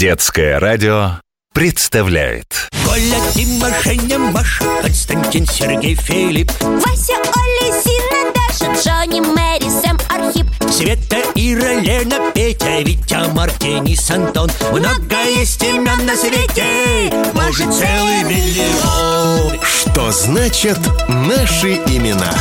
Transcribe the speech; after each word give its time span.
Детское 0.00 0.58
радио 0.58 1.20
представляет. 1.52 2.70
Коля, 2.86 3.20
Дима, 3.34 3.68
Женя, 3.84 4.18
Маша, 4.18 4.64
Константин, 4.80 5.44
Сергей, 5.44 5.94
Филипп, 5.94 6.50
Вася, 6.62 7.12
Оля, 7.18 7.82
Зина, 7.82 8.32
Даша, 8.34 8.72
Джонни, 8.80 9.20
Мэри, 9.20 9.68
Сэм, 9.68 9.98
Архип. 10.08 10.46
Света, 10.72 11.18
Ира, 11.34 11.74
Лена, 11.74 12.32
Петя, 12.34 12.80
Витя, 12.80 13.58
Денис, 13.60 14.10
Антон 14.10 14.50
Много 14.72 15.22
есть 15.36 15.62
имен 15.62 16.06
на 16.06 16.16
свете, 16.16 17.12
может 17.34 17.70
целый 17.70 18.22
миллион. 18.24 19.60
Что 19.62 20.10
значит 20.12 20.78
наши 21.08 21.74
имена? 21.74 22.32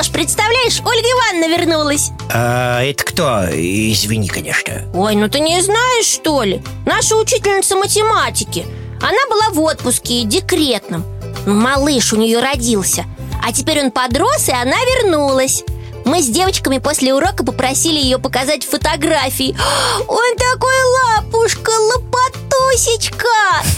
Кипятош, 0.00 0.12
представляешь, 0.12 0.80
Ольга 0.80 1.06
Ивановна 1.08 1.56
вернулась. 1.56 2.10
А 2.32 2.82
это 2.82 3.04
кто? 3.04 3.44
Извини, 3.50 4.28
конечно. 4.28 4.82
Ой, 4.94 5.14
ну 5.14 5.28
ты 5.28 5.40
не 5.40 5.60
знаешь, 5.60 6.06
что 6.06 6.42
ли? 6.42 6.62
Наша 6.86 7.16
учительница 7.16 7.76
математики. 7.76 8.66
Она 9.02 9.18
была 9.28 9.50
в 9.50 9.60
отпуске, 9.60 10.24
декретном. 10.24 11.04
Ну, 11.44 11.54
Малыш 11.54 12.14
у 12.14 12.16
нее 12.16 12.40
родился. 12.40 13.04
А 13.46 13.52
теперь 13.52 13.82
он 13.82 13.90
подрос, 13.90 14.48
и 14.48 14.52
она 14.52 14.76
вернулась. 14.76 15.64
Мы 16.06 16.22
с 16.22 16.28
девочками 16.28 16.78
после 16.78 17.12
урока 17.12 17.44
попросили 17.44 17.98
ее 17.98 18.18
показать 18.18 18.64
фотографии. 18.64 19.54
Он 20.08 20.36
такой 20.36 20.74
лапушка, 21.16 21.70
лопатусечка! 21.70 23.26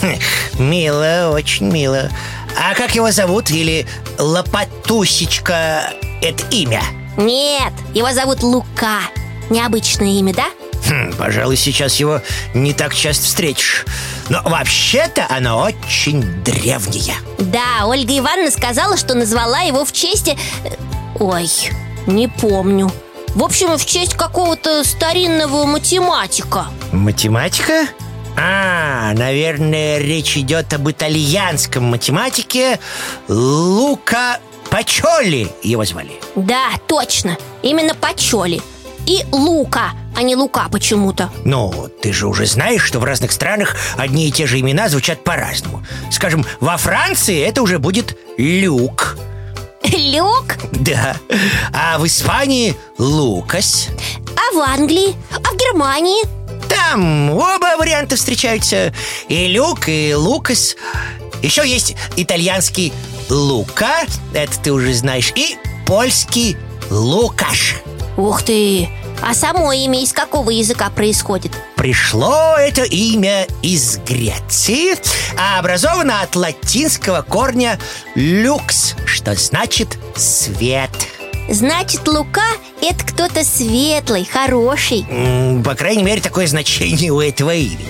Мило, 0.57 1.31
очень 1.33 1.65
мило. 1.65 2.09
А 2.57 2.75
как 2.75 2.95
его 2.95 3.11
зовут? 3.11 3.51
Или 3.51 3.85
Лопатусечка 4.17 5.93
это 6.23 6.43
имя? 6.51 6.81
Нет, 7.17 7.73
его 7.93 8.11
зовут 8.11 8.41
Лука 8.41 8.99
Необычное 9.49 10.07
имя, 10.19 10.33
да? 10.33 10.45
Хм, 10.89 11.13
пожалуй, 11.17 11.57
сейчас 11.57 11.97
его 11.97 12.21
не 12.53 12.73
так 12.73 12.93
часто 12.95 13.25
встретишь 13.25 13.85
Но 14.29 14.41
вообще-то 14.43 15.25
оно 15.29 15.61
очень 15.61 16.21
древнее 16.43 17.15
Да, 17.39 17.85
Ольга 17.85 18.17
Ивановна 18.17 18.51
сказала, 18.51 18.97
что 18.97 19.13
назвала 19.13 19.59
его 19.61 19.85
в 19.85 19.91
честь... 19.91 20.29
э, 20.29 20.35
Ой, 21.19 21.49
не 22.07 22.27
помню 22.27 22.91
В 23.35 23.43
общем, 23.43 23.77
в 23.77 23.85
честь 23.85 24.15
какого-то 24.15 24.83
старинного 24.83 25.65
математика 25.65 26.67
Математика? 26.91 27.85
А, 28.35 29.13
наверное, 29.13 29.99
речь 29.99 30.35
идет 30.37 30.73
об 30.73 30.89
итальянском 30.89 31.83
математике 31.83 32.79
Лука 33.27 34.39
Пачоли 34.73 35.51
его 35.61 35.85
звали. 35.85 36.19
Да, 36.35 36.71
точно, 36.87 37.37
именно 37.61 37.93
Пачоли. 37.93 38.59
И 39.05 39.23
Лука, 39.31 39.91
а 40.15 40.23
не 40.23 40.35
Лука 40.35 40.67
почему-то. 40.67 41.29
Ну, 41.45 41.91
ты 42.01 42.11
же 42.11 42.25
уже 42.25 42.47
знаешь, 42.47 42.81
что 42.81 42.99
в 42.99 43.03
разных 43.03 43.31
странах 43.31 43.75
одни 43.97 44.27
и 44.27 44.31
те 44.31 44.47
же 44.47 44.59
имена 44.59 44.89
звучат 44.89 45.23
по-разному. 45.23 45.85
Скажем, 46.09 46.43
во 46.59 46.77
Франции 46.77 47.39
это 47.39 47.61
уже 47.61 47.77
будет 47.77 48.17
Люк. 48.39 49.15
Люк, 49.83 50.55
Да, 50.71 51.17
а 51.71 51.99
в 51.99 52.07
Испании 52.07 52.75
Лукас 52.97 53.89
а 54.35 54.55
в 54.55 54.59
Англии, 54.59 55.15
а 55.29 55.51
в 55.51 55.55
Германии? 55.55 56.23
Там 56.67 57.29
оба 57.29 57.77
варианта 57.77 58.15
встречаются. 58.15 58.91
И 59.27 59.45
Люк, 59.49 59.87
и 59.87 60.15
Лукас 60.15 60.75
Еще 61.43 61.67
есть 61.67 61.95
итальянский 62.15 62.91
Лука. 63.29 64.05
Это 64.33 64.59
ты 64.59 64.71
уже 64.71 64.93
знаешь. 64.93 65.31
И 65.35 65.57
польский 65.85 66.57
Лукаш. 66.89 67.75
Ух 68.17 68.43
ты, 68.43 68.89
а 69.21 69.33
само 69.33 69.71
имя 69.71 70.03
из 70.03 70.13
какого 70.13 70.49
языка 70.49 70.89
происходит? 70.89 71.51
Пришло 71.77 72.55
это 72.57 72.83
имя 72.83 73.47
из 73.61 73.97
Греции 73.97 74.95
А 75.37 75.59
образовано 75.59 76.21
от 76.21 76.35
латинского 76.35 77.21
корня 77.21 77.79
«люкс» 78.15 78.95
Что 79.05 79.35
значит 79.35 79.97
«свет» 80.15 80.91
Значит, 81.49 82.07
Лука– 82.07 82.41
это 82.81 83.03
кто-то 83.05 83.43
светлый, 83.43 84.25
хороший. 84.25 85.05
По 85.63 85.75
крайней 85.75 86.03
мере, 86.03 86.21
такое 86.21 86.47
значение 86.47 87.11
у 87.11 87.19
этого 87.19 87.53
имени. 87.53 87.85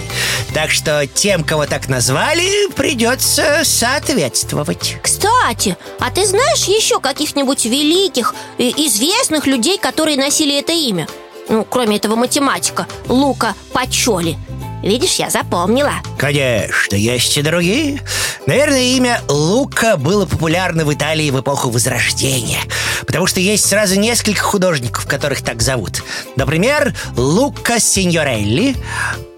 Так 0.54 0.72
что 0.72 1.08
тем, 1.08 1.44
кого 1.44 1.66
так 1.66 1.88
назвали, 1.88 2.72
придется 2.74 3.62
соответствовать. 3.64 4.98
Кстати, 5.02 5.78
а 6.00 6.12
ты 6.12 6.26
знаешь 6.26 6.66
еще 6.66 7.00
каких-нибудь 7.00 7.66
великих 7.66 8.36
известных 8.58 9.48
людей, 9.48 9.78
которые 9.78 10.18
носили 10.18 10.60
это 10.60 10.72
имя? 10.74 11.08
Ну, 11.50 11.64
кроме 11.64 11.98
этого 11.98 12.16
математика, 12.16 12.88
Лука 13.08 13.56
Пачоли. 13.72 14.38
Видишь, 14.84 15.16
я 15.16 15.30
запомнила. 15.30 15.94
Конечно, 16.18 16.96
есть 16.96 17.38
и 17.38 17.42
другие. 17.42 18.02
Наверное, 18.46 18.82
имя 18.82 19.22
Лука 19.30 19.96
было 19.96 20.26
популярно 20.26 20.84
в 20.84 20.94
Италии 20.94 21.30
в 21.30 21.40
эпоху 21.40 21.70
Возрождения 21.70 22.60
Потому 23.06 23.28
что 23.28 23.40
есть 23.40 23.66
сразу 23.68 24.00
несколько 24.00 24.42
художников, 24.42 25.06
которых 25.08 25.42
так 25.42 25.62
зовут. 25.62 26.04
Например, 26.36 26.94
Лука 27.16 27.80
Синьорелли 27.80 28.76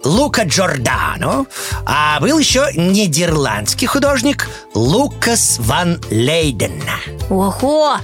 Лука 0.03 0.43
Джордано 0.43 1.45
А 1.85 2.19
был 2.19 2.37
еще 2.37 2.67
нидерландский 2.75 3.87
художник 3.87 4.47
Лукас 4.75 5.57
ван 5.59 5.99
Лейден. 6.11 6.83
Ого, 7.29 7.97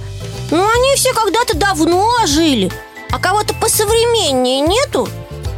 ну 0.50 0.68
они 0.68 0.96
все 0.96 1.12
когда-то 1.14 1.56
давно 1.56 2.26
жили 2.26 2.70
А 3.10 3.18
кого-то 3.18 3.54
посовременнее 3.54 4.60
нету? 4.60 5.08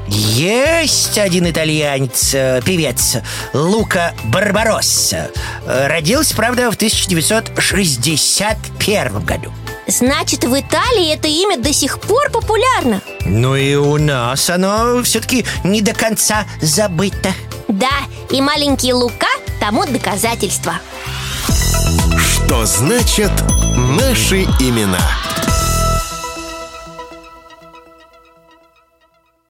Есть 0.06 1.16
один 1.18 1.48
итальянец, 1.50 2.34
э, 2.34 2.60
певец 2.62 3.16
Лука 3.54 4.12
Барбаросса. 4.24 5.30
Э, 5.66 5.86
Родился, 5.86 6.36
правда, 6.36 6.70
в 6.70 6.74
1961 6.76 9.24
году 9.24 9.50
Значит, 9.86 10.44
в 10.44 10.58
Италии 10.58 11.12
это 11.12 11.28
имя 11.28 11.58
до 11.58 11.72
сих 11.72 12.00
пор 12.00 12.30
популярно. 12.30 13.00
Ну 13.24 13.54
и 13.54 13.74
у 13.74 13.98
нас 13.98 14.48
оно 14.50 15.02
все-таки 15.02 15.44
не 15.62 15.82
до 15.82 15.92
конца 15.92 16.46
забыто. 16.60 17.32
Да, 17.68 17.90
и 18.30 18.40
маленький 18.40 18.92
Лука 18.92 19.26
тому 19.60 19.86
доказательство. 19.86 20.74
Что 22.18 22.66
значит 22.66 23.32
наши 23.76 24.42
имена? 24.60 25.23